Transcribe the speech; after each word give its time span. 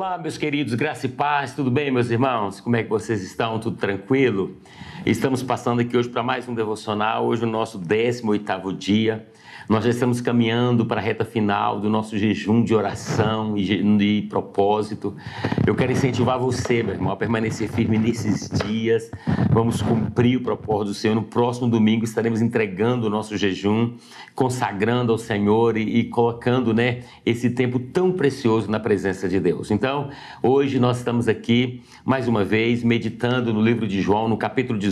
Olá, 0.00 0.16
meus 0.16 0.38
queridos, 0.38 0.72
graça 0.72 1.04
e 1.04 1.10
paz, 1.10 1.54
tudo 1.54 1.70
bem, 1.70 1.90
meus 1.90 2.10
irmãos? 2.10 2.58
Como 2.58 2.74
é 2.74 2.82
que 2.82 2.88
vocês 2.88 3.22
estão? 3.22 3.60
Tudo 3.60 3.76
tranquilo? 3.76 4.56
Estamos 5.06 5.42
passando 5.42 5.80
aqui 5.80 5.96
hoje 5.96 6.10
para 6.10 6.22
mais 6.22 6.46
um 6.46 6.54
devocional, 6.54 7.24
hoje 7.24 7.44
o 7.44 7.46
nosso 7.46 7.80
18º 7.80 8.76
dia. 8.76 9.26
Nós 9.66 9.84
já 9.84 9.90
estamos 9.90 10.20
caminhando 10.20 10.84
para 10.84 11.00
a 11.00 11.04
reta 11.04 11.24
final 11.24 11.80
do 11.80 11.88
nosso 11.88 12.18
jejum 12.18 12.62
de 12.62 12.74
oração 12.74 13.56
e 13.56 13.62
de 13.96 14.26
propósito. 14.28 15.14
Eu 15.64 15.74
quero 15.74 15.92
incentivar 15.92 16.38
você, 16.38 16.82
meu 16.82 16.94
irmão, 16.94 17.12
a 17.12 17.16
permanecer 17.16 17.68
firme 17.70 17.96
nesses 17.96 18.50
dias. 18.50 19.10
Vamos 19.50 19.80
cumprir 19.80 20.38
o 20.38 20.42
propósito 20.42 20.88
do 20.88 20.94
Senhor. 20.94 21.14
No 21.14 21.22
próximo 21.22 21.68
domingo 21.68 22.04
estaremos 22.04 22.42
entregando 22.42 23.06
o 23.06 23.10
nosso 23.10 23.36
jejum, 23.36 23.94
consagrando 24.34 25.12
ao 25.12 25.18
Senhor 25.18 25.76
e, 25.76 26.00
e 26.00 26.04
colocando 26.04 26.74
né, 26.74 27.02
esse 27.24 27.48
tempo 27.50 27.78
tão 27.78 28.10
precioso 28.10 28.68
na 28.68 28.80
presença 28.80 29.28
de 29.28 29.38
Deus. 29.38 29.70
Então, 29.70 30.10
hoje 30.42 30.80
nós 30.80 30.98
estamos 30.98 31.28
aqui, 31.28 31.80
mais 32.04 32.26
uma 32.26 32.44
vez, 32.44 32.82
meditando 32.82 33.54
no 33.54 33.62
livro 33.62 33.86
de 33.86 34.00
João, 34.00 34.28
no 34.28 34.36
capítulo 34.36 34.76
18 34.76 34.89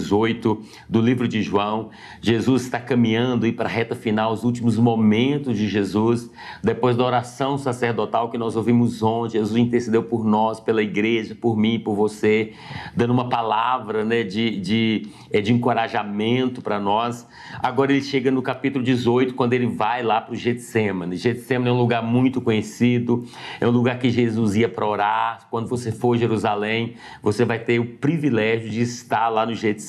do 0.88 1.00
livro 1.00 1.27
de 1.27 1.42
João. 1.42 1.91
Jesus 2.20 2.62
está 2.62 2.78
caminhando 2.78 3.50
para 3.52 3.68
a 3.68 3.72
reta 3.72 3.94
final, 3.94 4.32
os 4.32 4.44
últimos 4.44 4.68
últimos 4.68 4.77
momentos 4.77 5.56
de 5.56 5.68
Jesus, 5.68 6.30
depois 6.62 6.96
da 6.96 7.05
oração 7.05 7.56
sacerdotal 7.56 8.30
que 8.30 8.36
nós 8.36 8.56
ouvimos 8.56 9.02
ontem, 9.02 9.38
Jesus 9.38 9.56
intercedeu 9.56 10.02
por 10.02 10.24
nós, 10.24 10.60
pela 10.60 10.82
igreja, 10.82 11.34
por 11.34 11.56
mim, 11.56 11.78
por 11.78 11.94
você, 11.94 12.52
dando 12.94 13.12
uma 13.12 13.28
palavra 13.28 14.05
né, 14.05 14.22
de, 14.24 14.58
de, 14.58 15.08
é, 15.30 15.40
de 15.40 15.52
encorajamento 15.52 16.60
para 16.60 16.78
nós. 16.78 17.27
Agora 17.62 17.92
ele 17.92 18.02
chega 18.02 18.30
no 18.30 18.42
capítulo 18.42 18.84
18, 18.84 19.34
quando 19.34 19.52
ele 19.52 19.66
vai 19.66 20.02
lá 20.02 20.20
para 20.20 20.33
o 20.33 20.36
Getsemane. 20.36 21.16
Getsemane 21.16 21.70
é 21.70 21.72
um 21.72 21.78
lugar 21.78 22.02
muito 22.02 22.40
conhecido, 22.40 23.24
é 23.60 23.66
um 23.66 23.70
lugar 23.70 23.98
que 23.98 24.10
Jesus 24.10 24.56
ia 24.56 24.68
para 24.68 24.86
orar. 24.86 25.46
Quando 25.50 25.68
você 25.68 25.92
for 25.92 26.14
a 26.14 26.18
Jerusalém, 26.18 26.94
você 27.22 27.44
vai 27.44 27.58
ter 27.58 27.78
o 27.78 27.84
privilégio 27.84 28.68
de 28.68 28.80
estar 28.83 29.28
lá 29.28 29.46
no 29.46 29.55
Getsemane, 29.55 29.88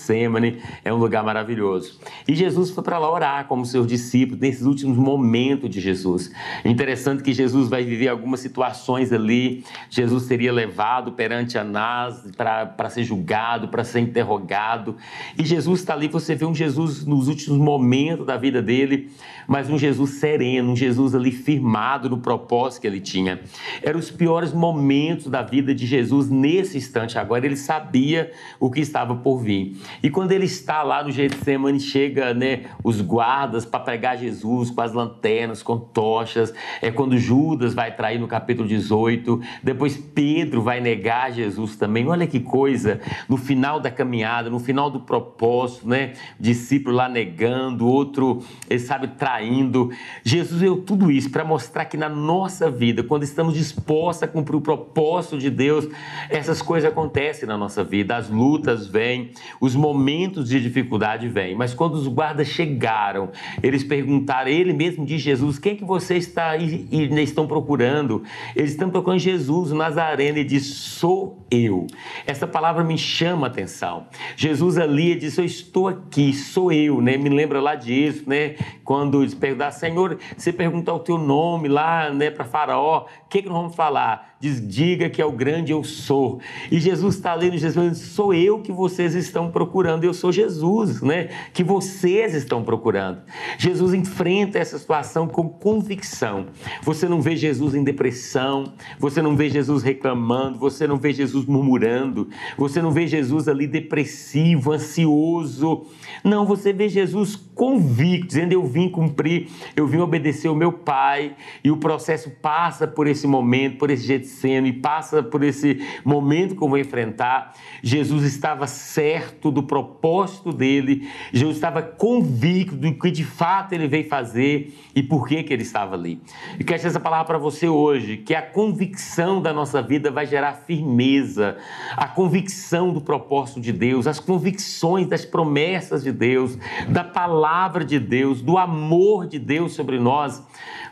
é 0.84 0.94
um 0.94 0.98
lugar 0.98 1.24
maravilhoso. 1.24 2.00
E 2.28 2.36
Jesus 2.36 2.70
foi 2.72 2.84
para 2.84 2.98
lá 2.98 3.12
orar 3.12 3.48
como 3.48 3.66
seus 3.66 3.86
discípulos, 3.86 4.40
nesses 4.40 4.66
últimos 4.66 4.98
momentos 4.98 5.70
de 5.70 5.80
Jesus. 5.80 6.32
Interessante 6.64 7.24
que 7.24 7.34
Jesus 7.34 7.70
vai 7.70 7.84
viver 7.84 8.08
algumas 8.08 8.40
situações 8.40 9.12
ali. 9.12 9.64
Jesus 9.90 10.24
seria 10.24 10.52
levado 10.52 11.12
perante 11.12 11.58
Anás 11.58 12.24
para 12.36 12.90
ser 12.90 13.04
julgado, 13.04 13.68
para 13.68 13.84
ser 13.84 14.00
interrogado. 14.00 14.96
E 15.38 15.46
Jesus 15.46 15.82
está 15.82 15.94
ali, 15.94 16.08
você 16.08 16.36
vê 16.36 16.46
um 16.46 16.56
Jesus 16.56 17.06
nos 17.06 17.28
últimos 17.28 17.58
momentos 17.58 18.26
da 18.26 18.38
vida 18.38 18.62
dele, 18.62 19.10
mas 19.48 19.70
um 19.70 19.78
Jesus 19.78 20.12
sereno, 20.12 20.72
um 20.72 20.76
Jesus 20.76 21.16
ali 21.16 21.32
firmado 21.32 22.10
no 22.10 22.18
propósito 22.20 22.82
que 22.82 22.88
ele 22.88 23.00
tinha. 23.00 23.40
Eram 23.82 24.00
os 24.00 24.12
piores 24.12 24.54
momentos 24.54 25.28
da 25.28 25.42
vida 25.42 25.74
de 25.74 25.86
Jesus 25.86 26.30
nesse 26.30 26.78
instante 26.78 27.18
agora. 27.18 27.46
Ele 27.46 27.56
sabia 27.56 28.32
o 28.60 28.70
que 28.70 28.80
estava 28.80 29.16
por 29.16 29.40
vir. 29.40 29.78
E 30.02 30.10
quando 30.10 30.32
ele 30.32 30.46
está 30.46 30.84
lá 30.84 31.04
no 31.04 31.12
Getsemane, 31.12 31.80
chega 31.80 32.34
né, 32.34 32.66
os 32.84 33.02
guardas 33.02 33.66
para 33.66 33.80
pegar 33.80 34.16
Jesus 34.16 34.70
com 34.70 34.82
as 34.82 34.94
lanternas, 34.94 35.62
com 35.62 35.78
tochas. 35.78 36.54
É 36.82 36.92
quando 36.92 37.18
Judas 37.18 37.74
vai 37.74 37.96
trair 37.96 38.20
no 38.20 38.28
capítulo 38.28 38.68
18. 38.68 39.42
Depois 39.64 39.98
Pedro 39.98 40.62
vai 40.62 40.80
negar 40.80 41.32
Jesus 41.32 41.76
também. 41.76 42.08
Olha 42.08 42.28
que 42.28 42.40
coisa. 42.40 43.00
No 43.28 43.38
final 43.38 43.80
da 43.80 43.92
caminhada, 43.92 44.50
no 44.50 44.60
final 44.60 44.90
do 44.90 45.00
propósito, 45.00 45.88
né? 45.88 46.14
Discípulo 46.40 46.96
lá 46.96 47.10
negando, 47.10 47.88
outro, 47.88 48.44
ele 48.70 48.80
sabe, 48.80 49.08
traindo. 49.10 49.90
Jesus 50.24 50.62
deu 50.62 50.82
tudo 50.82 51.12
isso 51.12 51.30
para 51.30 51.44
mostrar 51.44 51.86
que 51.86 51.98
na 51.98 52.10
nossa 52.10 52.70
vida, 52.70 53.04
quando 53.04 53.24
estamos 53.24 53.54
dispostos 53.54 54.24
a 54.24 54.28
cumprir 54.28 54.56
o 54.56 54.62
propósito 54.62 55.38
de 55.38 55.50
Deus, 55.50 55.88
essas 56.30 56.62
coisas 56.62 56.90
acontecem 56.90 57.48
na 57.48 57.58
nossa 57.58 57.84
vida. 57.84 58.16
As 58.16 58.30
lutas 58.30 58.88
vêm, 58.88 59.32
os 59.60 59.76
momentos 59.80 60.50
de 60.50 60.62
dificuldade 60.62 61.28
vêm. 61.28 61.56
Mas 61.56 61.74
quando 61.74 61.96
os 61.96 62.08
guardas 62.08 62.48
chegaram, 62.48 63.30
eles 63.64 63.84
perguntaram 63.84 64.50
ele 64.50 64.74
mesmo 64.74 65.06
diz 65.06 65.22
Jesus, 65.22 65.58
quem 65.58 65.74
é 65.74 65.76
que 65.76 65.86
você 65.86 66.18
está 66.18 66.56
e, 66.58 66.88
e 66.92 67.22
estão 67.22 67.48
procurando? 67.48 68.24
Eles 68.56 68.72
estão 68.72 68.90
procurando 68.90 69.20
Jesus, 69.20 69.72
o 69.72 69.76
Nazareno, 69.76 70.38
e 70.38 70.44
diz, 70.44 70.66
sou 70.66 71.46
eu. 71.50 71.88
Essa 72.26 72.46
palavra 72.46 72.84
me 72.84 72.98
chama 72.98 73.48
a 73.48 73.50
atenção. 73.50 74.08
Jesus 74.36 74.78
ali 74.78 75.16
diz, 75.16 75.38
eu 75.38 75.46
estou 75.46 75.88
aqui, 75.88 76.34
sou 76.34 76.72
eu, 76.72 77.02
né? 77.02 77.18
Me 77.18 77.30
lembra 77.30 77.62
lá 77.62 77.76
disso, 77.76 78.24
né? 78.28 78.56
Quando 78.84 79.22
eles 79.22 79.34
perguntar, 79.34 79.72
Senhor, 79.72 80.18
você 80.38 80.52
perguntar 80.52 80.94
o 80.94 81.00
teu 81.00 81.18
nome 81.18 81.68
lá, 81.68 82.10
né, 82.12 82.30
para 82.30 82.44
Faraó, 82.44 83.06
o 83.26 83.30
que, 83.30 83.42
que 83.42 83.50
nós 83.50 83.58
vamos 83.58 83.76
falar? 83.76 84.29
Diz, 84.42 84.66
diga 84.66 85.10
que 85.10 85.22
é 85.22 85.26
o 85.26 85.34
grande 85.34 85.74
eu 85.74 85.84
sou. 85.84 86.40
E 86.72 86.80
Jesus 86.80 87.16
está 87.16 87.34
ali, 87.34 87.58
Jesus 87.58 87.98
sou 87.98 88.34
eu 88.34 88.62
que 88.62 88.72
vocês 88.72 89.14
estão 89.14 89.52
procurando, 89.52 90.06
eu 90.06 90.14
sou 90.14 90.32
Jesus, 90.32 91.02
né? 91.02 91.28
Que 91.54 91.62
vocês 91.62 92.34
estão 92.34 92.64
procurando. 92.64 93.22
Jesus 93.58 93.94
enfrenta 93.94 94.58
essa 94.58 94.80
situação 94.80 95.28
com 95.28 95.50
convicção. 95.50 96.46
Você 96.84 97.10
não 97.10 97.20
vê 97.20 97.36
Jesus 97.36 97.76
em 97.76 97.84
depressão, 97.84 98.72
você 98.98 99.22
não 99.22 99.36
vê 99.36 99.50
Jesus 99.50 99.84
reclamando, 99.84 100.58
você 100.58 100.88
não 100.88 100.96
vê 100.96 101.12
Jesus 101.12 101.46
murmurando, 101.46 102.30
você 102.58 102.82
não 102.82 102.92
vê 102.92 103.08
Jesus 103.08 103.50
ali 103.50 103.68
depressivo, 103.68 104.72
ansioso. 104.72 105.86
Não, 106.24 106.46
você 106.46 106.72
vê 106.72 106.88
Jesus 106.88 107.36
convicto, 107.36 108.28
dizendo: 108.28 108.54
Eu 108.54 108.64
vim 108.64 108.88
cumprir, 108.88 109.50
eu 109.76 109.86
vim 109.86 109.98
obedecer 109.98 110.48
o 110.48 110.56
meu 110.56 110.72
Pai, 110.72 111.36
e 111.62 111.70
o 111.70 111.76
processo 111.76 112.30
passa 112.42 112.88
por 112.88 113.06
esse 113.06 113.28
momento, 113.28 113.78
por 113.78 113.90
esse 113.90 114.29
Getsemane, 114.30 114.74
passa 114.74 115.22
por 115.22 115.44
esse 115.44 115.86
momento 116.06 116.56
que 116.56 116.64
eu 116.64 116.70
vou 116.70 116.78
enfrentar. 116.78 117.54
Jesus 117.82 118.24
estava 118.24 118.68
certo 118.68 119.52
do 119.52 119.64
propósito 119.64 120.54
dele, 120.54 121.08
Jesus 121.34 121.56
estava 121.56 121.82
convicto 121.82 122.76
do 122.76 122.94
que 122.94 123.12
de 123.12 123.24
fato 123.24 123.74
ele 123.74 123.88
veio 123.88 124.08
fazer 124.08 124.20
fazer 124.20 124.74
e 124.96 125.02
por 125.02 125.28
que, 125.28 125.44
que 125.44 125.54
ele 125.54 125.64
estava 125.64 125.96
ali. 125.96 126.22
E 126.60 126.64
quero 126.64 126.86
essa 126.86 127.00
palavra 127.00 127.26
para 127.26 127.38
você 127.38 127.68
hoje, 127.68 128.18
que 128.18 128.36
a 128.36 128.42
convicção 128.42 129.42
da 129.42 129.54
nossa 129.54 129.82
vida 129.82 130.12
vai 130.12 130.26
gerar 130.26 130.54
firmeza, 130.54 131.58
a 131.96 132.08
convicção 132.08 132.94
do 132.94 133.02
propósito 133.02 133.60
de 133.60 133.72
Deus, 133.72 134.08
as 134.08 134.20
convicções 134.20 135.08
das 135.08 135.26
promessas 135.26 136.04
de 136.04 136.12
Deus, 136.12 136.58
da 136.90 137.04
palavra 137.04 137.84
de 137.84 138.00
Deus, 138.00 138.42
do 138.42 138.58
amor 138.58 139.28
de 139.28 139.40
Deus 139.40 139.74
sobre 139.74 140.00
nós, 140.00 140.44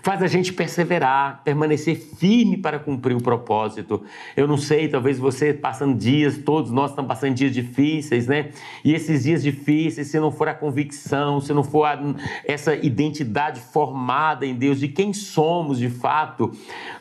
faz 0.01 0.21
a 0.21 0.27
gente 0.27 0.53
perseverar, 0.53 1.41
permanecer 1.43 1.95
firme 1.95 2.57
para 2.57 2.79
cumprir 2.79 3.15
o 3.15 3.21
propósito. 3.21 4.03
Eu 4.35 4.47
não 4.47 4.57
sei, 4.57 4.87
talvez 4.87 5.19
você 5.19 5.53
passando 5.53 5.97
dias, 5.97 6.37
todos 6.37 6.71
nós 6.71 6.91
estamos 6.91 7.09
passando 7.09 7.33
dias 7.33 7.53
difíceis, 7.53 8.27
né? 8.27 8.49
E 8.83 8.93
esses 8.93 9.23
dias 9.23 9.43
difíceis, 9.43 10.07
se 10.07 10.19
não 10.19 10.31
for 10.31 10.47
a 10.47 10.53
convicção, 10.53 11.41
se 11.41 11.53
não 11.53 11.63
for 11.63 11.85
a, 11.85 11.99
essa 12.45 12.75
identidade, 12.75 13.59
formada 13.59 14.45
em 14.45 14.55
Deus, 14.55 14.79
de 14.79 14.87
quem 14.87 15.13
somos 15.13 15.77
de 15.79 15.89
fato, 15.89 16.51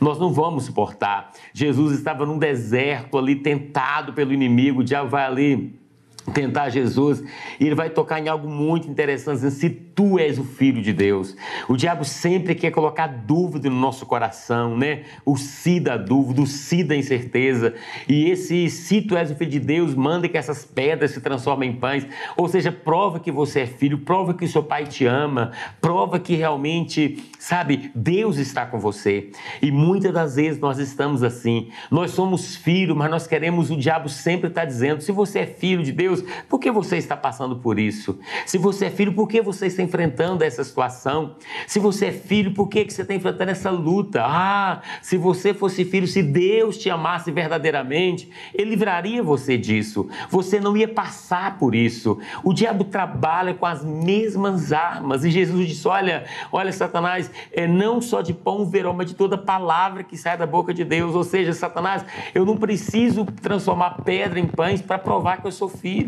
nós 0.01 0.19
não 0.19 0.33
vamos 0.33 0.65
suportar. 0.65 1.33
Jesus 1.53 1.97
estava 1.97 2.27
num 2.27 2.39
deserto 2.39 3.19
ali, 3.19 3.37
tentado 3.37 4.13
pelo 4.13 4.33
inimigo, 4.33 4.81
o 4.81 4.85
diabo 4.85 5.09
vai 5.09 5.25
ali 5.25 5.86
tentar 6.33 6.71
Jesus 6.71 7.23
e 7.59 7.67
ele 7.67 7.75
vai 7.75 7.91
tocar 7.91 8.21
em 8.21 8.29
algo 8.29 8.49
muito 8.49 8.89
interessante, 8.89 9.51
se 9.51 9.71
tu 9.71 10.19
és 10.19 10.39
o 10.39 10.45
filho 10.45 10.83
de 10.83 10.93
Deus. 10.93 11.37
O 11.69 11.77
diabo 11.77 12.05
sempre 12.05 12.55
quer 12.55 12.71
colocar 12.71 13.07
dúvida 13.07 13.71
no 13.71 13.77
nosso 13.77 14.05
coração, 14.07 14.77
né? 14.77 15.05
O 15.25 15.37
si 15.37 15.81
da 15.81 15.97
dúvida, 15.97 16.43
o 16.43 16.47
si 16.47 16.83
da 16.83 16.97
incerteza. 16.97 17.75
E 18.09 18.31
esse 18.31 18.69
se 18.69 19.01
tu 19.03 19.17
és 19.17 19.31
o 19.31 19.35
filho 19.35 19.51
de 19.51 19.61
Deus, 19.61 19.95
manda 19.95 20.29
que 20.29 20.37
essas 20.37 20.65
pedras 20.65 21.13
se 21.13 21.21
transformem 21.21 21.71
em 21.71 21.77
pães. 21.77 22.07
Ou 22.37 22.49
seja, 22.49 22.71
prova 22.71 23.21
que 23.21 23.31
você 23.31 23.61
é 23.61 23.67
filho, 23.67 23.99
prova 23.99 24.35
que 24.35 24.45
o 24.45 24.49
seu 24.49 24.63
pai 24.63 24.85
te 24.85 25.07
ama, 25.07 25.53
prova 25.81 26.19
que 26.19 26.35
realmente 26.35 27.17
Sabe, 27.47 27.93
Deus 27.95 28.39
está 28.39 28.67
com 28.67 28.77
você. 28.77 29.31
E 29.63 29.71
muitas 29.71 30.13
das 30.13 30.35
vezes 30.35 30.61
nós 30.61 30.81
estamos 30.81 31.23
assim. 31.23 31.69
Nós 31.89 32.11
somos 32.11 32.57
filhos, 32.57 32.97
mas 32.97 33.09
nós 33.09 33.25
queremos, 33.25 33.71
o 33.71 33.77
diabo 33.77 34.09
sempre 34.09 34.49
está 34.49 34.65
dizendo: 34.65 35.01
se 35.01 35.13
você 35.13 35.39
é 35.39 35.47
filho 35.47 35.85
de 35.85 35.93
Deus, 35.93 36.16
por 36.49 36.59
que 36.59 36.71
você 36.71 36.97
está 36.97 37.17
passando 37.17 37.57
por 37.57 37.79
isso? 37.79 38.19
Se 38.45 38.59
você 38.59 38.87
é 38.87 38.91
filho, 38.91 39.13
por 39.13 39.29
que 39.29 39.41
você 39.41 39.67
está 39.67 39.83
enfrentando 39.83 40.45
essa 40.45 40.63
situação? 40.63 41.37
Se 41.67 41.79
você 41.79 42.07
é 42.07 42.13
filho, 42.13 42.53
por 42.53 42.69
que 42.69 42.85
você 42.85 43.03
está 43.03 43.15
enfrentando 43.15 43.51
essa 43.51 43.71
luta? 43.71 44.23
Ah, 44.25 44.83
se 45.03 45.17
você 45.17 45.53
fosse 45.53 45.85
filho, 45.85 46.07
se 46.07 46.23
Deus 46.23 46.79
te 46.79 46.91
amasse 46.91 47.31
verdadeiramente, 47.31 48.31
Ele 48.55 48.71
livraria 48.71 49.23
você 49.23 49.57
disso. 49.57 50.09
Você 50.31 50.61
não 50.61 50.77
ia 50.77 50.89
passar 50.89 51.59
por 51.59 51.75
isso. 51.75 52.19
O 52.45 52.53
diabo 52.53 52.85
trabalha 52.85 53.55
com 53.55 53.67
as 53.67 53.85
mesmas 53.85 54.73
armas. 54.73 55.25
E 55.25 55.31
Jesus 55.31 55.69
disse: 55.69 55.89
Olha, 55.89 56.25
olha, 56.53 56.73
Satanás, 56.73 57.31
é 57.53 57.67
não 57.67 58.01
só 58.01 58.21
de 58.21 58.33
pão 58.33 58.67
verão, 58.67 58.93
mas 58.93 59.09
de 59.09 59.15
toda 59.15 59.37
palavra 59.37 60.03
que 60.03 60.17
sai 60.17 60.37
da 60.37 60.47
boca 60.47 60.73
de 60.73 60.85
Deus. 60.85 61.15
Ou 61.15 61.25
seja, 61.25 61.53
Satanás, 61.53 62.05
eu 62.35 62.45
não 62.45 62.57
preciso 62.57 63.25
transformar 63.25 64.03
pedra 64.05 64.39
em 64.39 64.47
pães 64.47 64.81
para 64.81 64.99
provar 64.99 65.41
que 65.41 65.47
eu 65.47 65.53
sou 65.53 65.69
filho, 65.69 66.06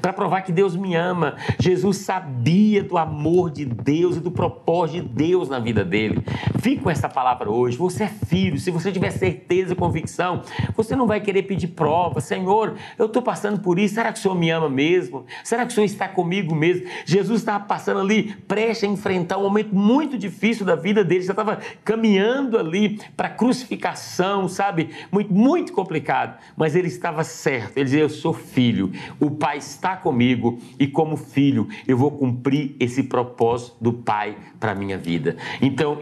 para 0.00 0.12
provar 0.12 0.42
que 0.42 0.52
Deus 0.52 0.76
me 0.76 0.94
ama. 0.94 1.36
Jesus 1.58 1.98
sabia 1.98 2.82
do 2.82 2.96
amor 2.96 3.50
de 3.50 3.64
Deus 3.64 4.16
e 4.16 4.20
do 4.20 4.30
propósito 4.30 5.08
de 5.08 5.14
Deus 5.14 5.48
na 5.48 5.58
vida 5.58 5.84
dele. 5.84 6.22
Fique 6.60 6.82
com 6.82 6.90
essa 6.90 7.08
palavra 7.08 7.50
hoje. 7.50 7.76
Você 7.78 8.04
é 8.04 8.08
filho. 8.08 8.58
Se 8.58 8.70
você 8.70 8.92
tiver 8.92 9.10
certeza 9.10 9.72
e 9.72 9.76
convicção, 9.76 10.42
você 10.76 10.94
não 10.94 11.06
vai 11.06 11.20
querer 11.20 11.44
pedir 11.44 11.68
prova. 11.68 12.20
Senhor, 12.20 12.76
eu 12.98 13.06
estou 13.06 13.22
passando 13.22 13.60
por 13.60 13.78
isso. 13.78 13.94
Será 13.94 14.12
que 14.12 14.18
o 14.18 14.22
Senhor 14.22 14.34
me 14.34 14.50
ama 14.50 14.68
mesmo? 14.68 15.24
Será 15.42 15.64
que 15.64 15.72
o 15.72 15.74
Senhor 15.74 15.86
está 15.86 16.06
comigo 16.06 16.54
mesmo? 16.54 16.86
Jesus 17.06 17.40
estava 17.40 17.64
passando 17.64 18.00
ali, 18.00 18.34
prestes 18.46 18.88
a 18.88 18.92
enfrentar 18.92 19.38
um 19.38 19.42
momento 19.42 19.74
muito 19.74 20.18
difícil 20.18 20.66
da 20.66 20.74
vida 20.74 21.02
dele. 21.02 21.22
Já 21.22 21.32
estava 21.32 21.58
caminhando 21.82 22.58
ali 22.58 23.00
para 23.16 23.28
a 23.28 23.30
crucificação, 23.30 24.46
sabe? 24.46 24.90
Muito, 25.10 25.32
muito 25.32 25.72
complicado. 25.72 26.38
Mas 26.56 26.76
ele 26.76 26.88
estava 26.88 27.24
certo. 27.24 27.76
Ele 27.76 27.84
dizia: 27.84 28.00
Eu 28.00 28.10
sou 28.10 28.34
filho. 28.34 28.92
O 29.18 29.30
Pai 29.30 29.56
está 29.56 29.96
comigo 29.96 30.58
e, 30.78 30.86
como 30.86 31.16
filho, 31.16 31.68
eu 31.88 31.96
vou 31.96 32.10
cumprir 32.10 32.76
esse 32.78 33.02
propósito 33.02 33.76
do 33.80 33.92
Pai 33.92 34.36
para 34.58 34.72
a 34.72 34.74
minha 34.74 34.98
vida. 34.98 35.36
Então, 35.62 35.96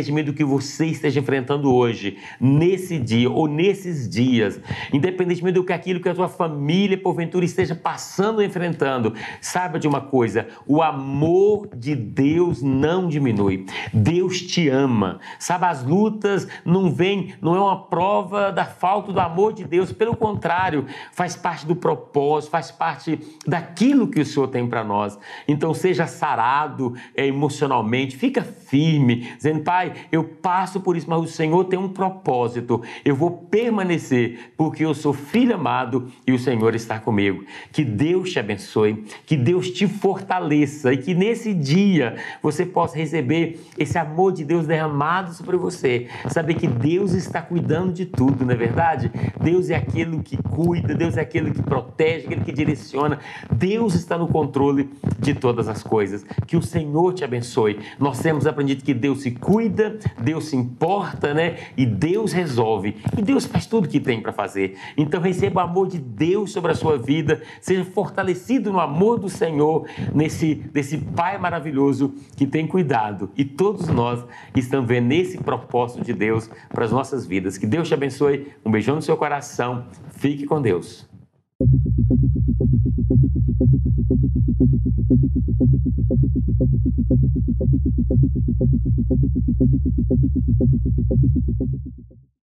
independentemente 0.00 0.30
do 0.30 0.34
que 0.34 0.44
você 0.44 0.86
esteja 0.86 1.20
enfrentando 1.20 1.72
hoje, 1.72 2.16
nesse 2.40 2.98
dia 2.98 3.30
ou 3.30 3.46
nesses 3.46 4.08
dias, 4.08 4.60
independentemente 4.92 5.54
do 5.54 5.64
que 5.64 5.72
aquilo 5.72 6.00
que 6.00 6.08
a 6.08 6.14
sua 6.14 6.28
família, 6.28 6.96
porventura, 6.96 7.44
esteja 7.44 7.74
passando 7.74 8.38
ou 8.38 8.44
enfrentando, 8.44 9.14
saiba 9.40 9.78
de 9.78 9.86
uma 9.86 10.00
coisa: 10.00 10.48
o 10.66 10.82
amor 10.82 11.68
de 11.74 11.94
Deus 11.94 12.62
não 12.62 13.08
diminui. 13.08 13.66
Deus 13.92 14.40
te 14.40 14.68
ama. 14.68 15.20
Sabe, 15.38 15.66
as 15.66 15.84
lutas 15.84 16.48
não 16.64 16.90
vêm, 16.90 17.34
não 17.40 17.54
é 17.54 17.60
uma 17.60 17.84
prova 17.84 18.50
da 18.50 18.64
falta 18.64 19.12
do 19.12 19.20
amor 19.20 19.52
de 19.52 19.64
Deus, 19.64 19.92
pelo 19.92 20.16
contrário, 20.16 20.86
faz 21.12 21.36
parte 21.36 21.66
do 21.66 21.76
propósito, 21.76 22.50
faz 22.50 22.70
parte 22.70 23.18
daquilo 23.46 24.08
que 24.08 24.20
o 24.20 24.26
Senhor 24.26 24.48
tem 24.48 24.66
para 24.66 24.84
nós. 24.84 25.18
Então, 25.46 25.74
seja 25.74 26.06
sarado 26.06 26.94
é, 27.14 27.26
emocionalmente, 27.26 28.16
fica 28.16 28.42
firme, 28.42 29.28
dizendo, 29.36 29.62
Pai, 29.62 29.89
eu 30.10 30.24
passo 30.24 30.80
por 30.80 30.96
isso, 30.96 31.08
mas 31.08 31.20
o 31.20 31.26
Senhor 31.26 31.64
tem 31.64 31.78
um 31.78 31.88
propósito, 31.88 32.82
eu 33.04 33.14
vou 33.14 33.30
permanecer, 33.30 34.52
porque 34.56 34.84
eu 34.84 34.94
sou 34.94 35.12
filho 35.12 35.54
amado 35.54 36.10
e 36.26 36.32
o 36.32 36.38
Senhor 36.38 36.74
está 36.74 36.98
comigo. 36.98 37.44
Que 37.72 37.84
Deus 37.84 38.30
te 38.30 38.38
abençoe, 38.38 39.04
que 39.26 39.36
Deus 39.36 39.70
te 39.70 39.86
fortaleça 39.86 40.92
e 40.92 40.98
que 40.98 41.14
nesse 41.14 41.52
dia 41.54 42.16
você 42.42 42.64
possa 42.64 42.96
receber 42.96 43.60
esse 43.78 43.98
amor 43.98 44.32
de 44.32 44.44
Deus 44.44 44.66
derramado 44.66 45.32
sobre 45.32 45.56
você. 45.56 46.08
Saber 46.28 46.54
que 46.54 46.66
Deus 46.66 47.12
está 47.12 47.40
cuidando 47.40 47.92
de 47.92 48.06
tudo, 48.06 48.44
não 48.44 48.52
é 48.52 48.56
verdade? 48.56 49.10
Deus 49.40 49.70
é 49.70 49.76
aquele 49.76 50.22
que 50.22 50.36
cuida, 50.36 50.94
Deus 50.94 51.16
é 51.16 51.20
aquele 51.20 51.50
que 51.50 51.62
protege, 51.62 52.26
aquele 52.26 52.44
que 52.44 52.52
direciona. 52.52 53.18
Deus 53.50 53.94
está 53.94 54.18
no 54.18 54.28
controle 54.28 54.90
de 55.18 55.34
todas 55.34 55.68
as 55.68 55.82
coisas. 55.82 56.24
Que 56.46 56.56
o 56.56 56.62
Senhor 56.62 57.12
te 57.14 57.24
abençoe. 57.24 57.78
Nós 57.98 58.20
temos 58.20 58.46
aprendido 58.46 58.84
que 58.84 58.94
Deus 58.94 59.22
se 59.22 59.30
cuida, 59.30 59.79
Deus 60.20 60.46
se 60.46 60.56
importa, 60.56 61.32
né? 61.34 61.56
E 61.76 61.86
Deus 61.86 62.32
resolve. 62.32 62.96
E 63.16 63.22
Deus 63.22 63.46
faz 63.46 63.66
tudo 63.66 63.88
que 63.88 64.00
tem 64.00 64.20
para 64.20 64.32
fazer. 64.32 64.76
Então 64.96 65.20
receba 65.20 65.60
o 65.60 65.64
amor 65.64 65.88
de 65.88 65.98
Deus 65.98 66.52
sobre 66.52 66.72
a 66.72 66.74
sua 66.74 66.98
vida, 66.98 67.42
seja 67.60 67.84
fortalecido 67.84 68.72
no 68.72 68.80
amor 68.80 69.18
do 69.18 69.28
Senhor, 69.28 69.86
nesse 70.14 70.54
desse 70.54 70.98
Pai 70.98 71.38
maravilhoso 71.38 72.14
que 72.36 72.46
tem 72.46 72.66
cuidado. 72.66 73.30
E 73.36 73.44
todos 73.44 73.88
nós 73.88 74.24
estamos 74.54 74.86
vendo 74.86 75.12
esse 75.12 75.38
propósito 75.38 76.04
de 76.04 76.12
Deus 76.12 76.50
para 76.68 76.84
as 76.84 76.92
nossas 76.92 77.26
vidas. 77.26 77.58
Que 77.58 77.66
Deus 77.66 77.88
te 77.88 77.94
abençoe. 77.94 78.48
Um 78.64 78.70
beijão 78.70 78.96
no 78.96 79.02
seu 79.02 79.16
coração. 79.16 79.84
Fique 80.10 80.44
com 80.44 80.60
Deus. 80.60 81.09